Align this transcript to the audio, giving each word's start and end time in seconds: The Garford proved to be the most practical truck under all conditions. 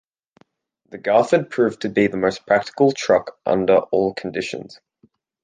The 0.89 0.97
Garford 0.97 1.51
proved 1.51 1.81
to 1.81 1.89
be 1.89 2.07
the 2.07 2.17
most 2.17 2.47
practical 2.47 2.91
truck 2.91 3.37
under 3.45 3.77
all 3.91 4.15
conditions. 4.15 4.79